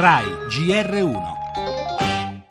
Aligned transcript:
RAI 0.00 0.24
GR1 0.48 1.12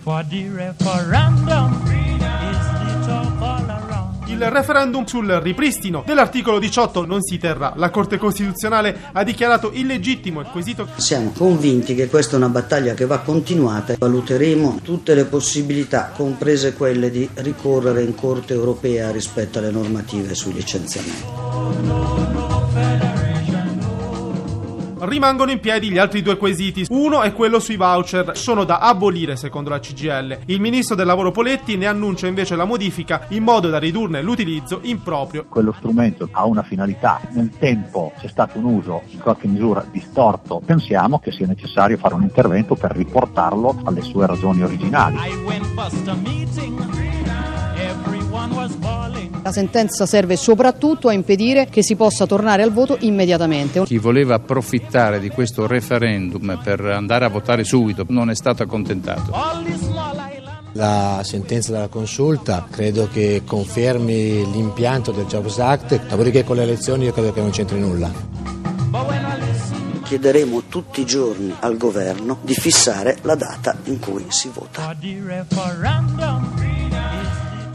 For 0.00 0.24
the 0.24 0.48
referendum 0.48 1.74
is 1.84 2.56
the 2.56 3.06
talk 3.06 3.42
all 3.42 3.68
around. 3.68 4.28
Il 4.28 4.50
referendum 4.50 5.04
sul 5.04 5.28
ripristino 5.42 6.02
dell'articolo 6.06 6.58
18 6.58 7.04
non 7.04 7.20
si 7.20 7.36
terrà. 7.36 7.74
La 7.76 7.90
Corte 7.90 8.16
Costituzionale 8.16 8.98
ha 9.12 9.22
dichiarato 9.24 9.72
illegittimo 9.74 10.40
il 10.40 10.46
quesito 10.46 10.88
Siamo 10.96 11.32
convinti 11.36 11.94
che 11.94 12.08
questa 12.08 12.32
è 12.32 12.38
una 12.38 12.48
battaglia 12.48 12.94
che 12.94 13.04
va 13.04 13.18
continuata. 13.18 13.96
Valuteremo 13.98 14.80
tutte 14.82 15.14
le 15.14 15.26
possibilità, 15.26 16.12
comprese 16.16 16.72
quelle 16.72 17.10
di 17.10 17.28
ricorrere 17.34 18.00
in 18.00 18.14
Corte 18.14 18.54
europea 18.54 19.10
rispetto 19.10 19.58
alle 19.58 19.70
normative 19.70 20.34
sui 20.34 20.54
licenziamenti. 20.54 21.24
Rimangono 25.06 25.50
in 25.50 25.60
piedi 25.60 25.90
gli 25.90 25.98
altri 25.98 26.22
due 26.22 26.36
quesiti. 26.36 26.86
Uno 26.88 27.22
è 27.22 27.32
quello 27.32 27.60
sui 27.60 27.76
voucher, 27.76 28.36
sono 28.36 28.64
da 28.64 28.78
abolire 28.78 29.36
secondo 29.36 29.70
la 29.70 29.78
CGL. 29.78 30.38
Il 30.46 30.60
ministro 30.60 30.94
del 30.94 31.06
lavoro 31.06 31.30
Poletti 31.30 31.76
ne 31.76 31.86
annuncia 31.86 32.26
invece 32.26 32.56
la 32.56 32.64
modifica 32.64 33.26
in 33.28 33.42
modo 33.42 33.68
da 33.68 33.78
ridurne 33.78 34.22
l'utilizzo 34.22 34.80
improprio. 34.82 35.46
quello 35.48 35.72
strumento 35.72 36.28
ha 36.30 36.44
una 36.46 36.62
finalità, 36.62 37.20
nel 37.32 37.50
tempo 37.58 38.12
c'è 38.18 38.28
stato 38.28 38.58
un 38.58 38.64
uso 38.64 39.02
in 39.08 39.18
qualche 39.18 39.46
misura 39.46 39.84
distorto, 39.90 40.62
pensiamo 40.64 41.18
che 41.18 41.32
sia 41.32 41.46
necessario 41.46 41.96
fare 41.96 42.14
un 42.14 42.22
intervento 42.22 42.74
per 42.74 42.92
riportarlo 42.92 43.80
alle 43.84 44.02
sue 44.02 44.26
ragioni 44.26 44.62
originali. 44.62 45.16
La 49.42 49.52
sentenza 49.52 50.06
serve 50.06 50.36
soprattutto 50.36 51.08
a 51.08 51.12
impedire 51.12 51.66
che 51.66 51.82
si 51.82 51.96
possa 51.96 52.24
tornare 52.24 52.62
al 52.62 52.72
voto 52.72 52.96
immediatamente. 53.00 53.82
Chi 53.84 53.98
voleva 53.98 54.36
approfittare 54.36 55.20
di 55.20 55.28
questo 55.28 55.66
referendum 55.66 56.58
per 56.62 56.80
andare 56.80 57.26
a 57.26 57.28
votare 57.28 57.62
subito 57.62 58.06
non 58.08 58.30
è 58.30 58.34
stato 58.34 58.62
accontentato. 58.62 59.32
La 60.72 61.20
sentenza 61.22 61.72
della 61.72 61.88
consulta 61.88 62.66
credo 62.68 63.06
che 63.12 63.42
confermi 63.46 64.50
l'impianto 64.50 65.12
del 65.12 65.26
Jobs 65.26 65.58
Act, 65.58 66.06
dopodiché 66.08 66.42
con 66.42 66.56
le 66.56 66.62
elezioni 66.62 67.04
io 67.04 67.12
credo 67.12 67.32
che 67.32 67.40
non 67.40 67.50
c'entri 67.50 67.78
nulla. 67.78 68.10
Chiederemo 70.02 70.62
tutti 70.68 71.02
i 71.02 71.06
giorni 71.06 71.54
al 71.60 71.76
governo 71.76 72.38
di 72.42 72.54
fissare 72.54 73.18
la 73.22 73.34
data 73.34 73.76
in 73.84 73.98
cui 74.00 74.24
si 74.28 74.50
vota. 74.52 74.96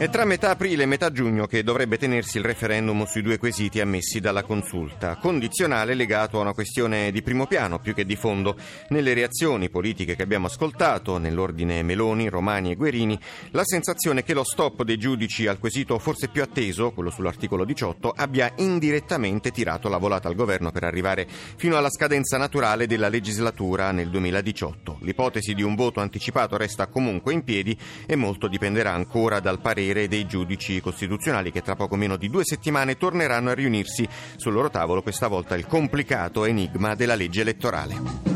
È 0.00 0.08
tra 0.08 0.24
metà 0.24 0.48
aprile 0.48 0.84
e 0.84 0.86
metà 0.86 1.12
giugno 1.12 1.46
che 1.46 1.62
dovrebbe 1.62 1.98
tenersi 1.98 2.38
il 2.38 2.44
referendum 2.44 3.04
sui 3.04 3.20
due 3.20 3.36
quesiti 3.36 3.80
ammessi 3.80 4.18
dalla 4.18 4.44
consulta, 4.44 5.16
condizionale 5.16 5.92
legato 5.92 6.38
a 6.38 6.40
una 6.40 6.54
questione 6.54 7.12
di 7.12 7.20
primo 7.20 7.46
piano 7.46 7.80
più 7.80 7.92
che 7.92 8.06
di 8.06 8.16
fondo. 8.16 8.56
Nelle 8.88 9.12
reazioni 9.12 9.68
politiche 9.68 10.16
che 10.16 10.22
abbiamo 10.22 10.46
ascoltato, 10.46 11.18
nell'ordine 11.18 11.82
Meloni, 11.82 12.30
Romani 12.30 12.70
e 12.70 12.76
Guerini, 12.76 13.20
la 13.50 13.62
sensazione 13.62 14.22
che 14.22 14.32
lo 14.32 14.42
stop 14.42 14.84
dei 14.84 14.96
giudici 14.96 15.46
al 15.46 15.58
quesito 15.58 15.98
forse 15.98 16.28
più 16.28 16.40
atteso, 16.40 16.92
quello 16.92 17.10
sull'articolo 17.10 17.66
18, 17.66 18.14
abbia 18.16 18.50
indirettamente 18.56 19.50
tirato 19.50 19.90
la 19.90 19.98
volata 19.98 20.28
al 20.28 20.34
governo 20.34 20.70
per 20.70 20.84
arrivare 20.84 21.28
fino 21.28 21.76
alla 21.76 21.90
scadenza 21.90 22.38
naturale 22.38 22.86
della 22.86 23.10
legislatura 23.10 23.92
nel 23.92 24.08
2018. 24.08 24.96
L'ipotesi 25.02 25.52
di 25.52 25.62
un 25.62 25.74
voto 25.74 26.00
anticipato 26.00 26.56
resta 26.56 26.86
comunque 26.86 27.34
in 27.34 27.44
piedi 27.44 27.78
e 28.06 28.16
molto 28.16 28.48
dipenderà 28.48 28.92
ancora 28.92 29.40
dal 29.40 29.60
parere 29.60 29.88
dei 29.92 30.26
giudici 30.26 30.80
costituzionali 30.80 31.50
che 31.50 31.62
tra 31.62 31.74
poco 31.74 31.96
meno 31.96 32.16
di 32.16 32.30
due 32.30 32.44
settimane 32.44 32.96
torneranno 32.96 33.50
a 33.50 33.54
riunirsi 33.54 34.08
sul 34.36 34.52
loro 34.52 34.70
tavolo 34.70 35.02
questa 35.02 35.28
volta 35.28 35.56
il 35.56 35.66
complicato 35.66 36.44
enigma 36.44 36.94
della 36.94 37.14
legge 37.14 37.40
elettorale. 37.40 38.30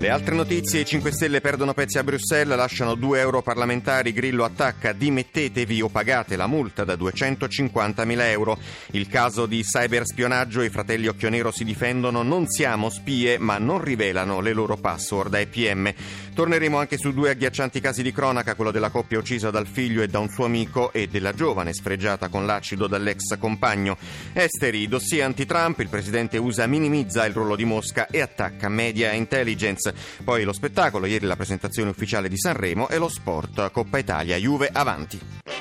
Le 0.00 0.10
altre 0.10 0.36
notizie, 0.36 0.82
i 0.82 0.84
5 0.84 1.10
Stelle 1.10 1.40
perdono 1.40 1.74
pezzi 1.74 1.98
a 1.98 2.04
Bruxelles, 2.04 2.56
lasciano 2.56 2.94
2 2.94 3.18
euro 3.18 3.42
parlamentari, 3.42 4.12
Grillo 4.12 4.44
attacca, 4.44 4.92
dimettetevi 4.92 5.82
o 5.82 5.88
pagate 5.88 6.36
la 6.36 6.46
multa 6.46 6.84
da 6.84 6.94
250 6.94 8.04
mila 8.04 8.30
euro. 8.30 8.56
Il 8.92 9.08
caso 9.08 9.46
di 9.46 9.60
cyberspionaggio, 9.64 10.62
i 10.62 10.68
fratelli 10.68 11.08
Occhionero 11.08 11.50
si 11.50 11.64
difendono, 11.64 12.22
non 12.22 12.46
siamo 12.46 12.90
spie 12.90 13.38
ma 13.38 13.58
non 13.58 13.82
rivelano 13.82 14.38
le 14.38 14.52
loro 14.52 14.76
password 14.76 15.34
ai 15.34 15.48
PM. 15.48 15.92
Torneremo 16.38 16.78
anche 16.78 16.98
su 16.98 17.12
due 17.12 17.30
agghiaccianti 17.30 17.80
casi 17.80 18.00
di 18.00 18.12
cronaca, 18.12 18.54
quello 18.54 18.70
della 18.70 18.90
coppia 18.90 19.18
uccisa 19.18 19.50
dal 19.50 19.66
figlio 19.66 20.02
e 20.02 20.06
da 20.06 20.20
un 20.20 20.28
suo 20.28 20.44
amico 20.44 20.92
e 20.92 21.08
della 21.08 21.32
giovane 21.32 21.74
sfregiata 21.74 22.28
con 22.28 22.46
l'acido 22.46 22.86
dall'ex 22.86 23.36
compagno. 23.40 23.96
Esteri, 24.32 24.86
dossier 24.86 25.24
anti-Trump, 25.24 25.80
il 25.80 25.88
presidente 25.88 26.38
USA 26.38 26.68
minimizza 26.68 27.26
il 27.26 27.34
ruolo 27.34 27.56
di 27.56 27.64
Mosca 27.64 28.06
e 28.06 28.20
attacca 28.20 28.68
media 28.68 29.10
e 29.10 29.16
intelligence. 29.16 29.92
Poi 30.22 30.44
lo 30.44 30.52
spettacolo, 30.52 31.06
ieri 31.06 31.26
la 31.26 31.34
presentazione 31.34 31.90
ufficiale 31.90 32.28
di 32.28 32.38
Sanremo 32.38 32.88
e 32.88 32.98
lo 32.98 33.08
sport, 33.08 33.72
Coppa 33.72 33.98
Italia, 33.98 34.36
Juve 34.36 34.70
avanti. 34.72 35.57